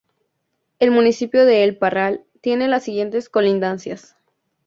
El 0.79 0.89
municipio 0.89 1.45
de 1.45 1.63
El 1.63 1.77
Parral 1.77 2.25
tiene 2.41 2.67
las 2.67 2.81
siguientes 2.85 3.29
colindancias. 3.29 4.15